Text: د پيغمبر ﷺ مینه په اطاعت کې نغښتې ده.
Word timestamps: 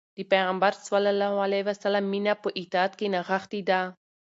د 0.17 0.19
پيغمبر 0.31 0.73
ﷺ 0.85 1.95
مینه 2.11 2.33
په 2.43 2.49
اطاعت 2.61 2.91
کې 2.99 3.07
نغښتې 3.13 3.61
ده. 3.69 3.81